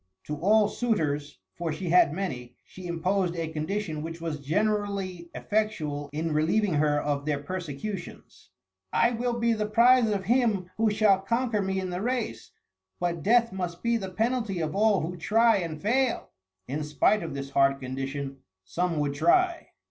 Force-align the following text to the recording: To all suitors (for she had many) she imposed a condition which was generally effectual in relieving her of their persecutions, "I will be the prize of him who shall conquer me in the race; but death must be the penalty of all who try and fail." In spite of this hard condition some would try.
To 0.23 0.37
all 0.37 0.67
suitors 0.67 1.37
(for 1.53 1.71
she 1.71 1.89
had 1.89 2.11
many) 2.11 2.55
she 2.65 2.87
imposed 2.87 3.35
a 3.35 3.51
condition 3.53 4.01
which 4.01 4.19
was 4.19 4.39
generally 4.39 5.29
effectual 5.35 6.09
in 6.11 6.31
relieving 6.33 6.73
her 6.73 6.99
of 6.99 7.27
their 7.27 7.37
persecutions, 7.37 8.49
"I 8.91 9.11
will 9.11 9.37
be 9.37 9.53
the 9.53 9.67
prize 9.67 10.09
of 10.09 10.23
him 10.25 10.71
who 10.77 10.89
shall 10.89 11.19
conquer 11.21 11.61
me 11.61 11.79
in 11.79 11.91
the 11.91 12.01
race; 12.01 12.49
but 12.99 13.21
death 13.21 13.53
must 13.53 13.83
be 13.83 13.95
the 13.95 14.09
penalty 14.09 14.59
of 14.59 14.73
all 14.75 15.01
who 15.01 15.17
try 15.17 15.57
and 15.57 15.79
fail." 15.79 16.31
In 16.67 16.83
spite 16.83 17.21
of 17.21 17.35
this 17.35 17.51
hard 17.51 17.79
condition 17.79 18.37
some 18.65 18.97
would 19.01 19.13
try. 19.13 19.67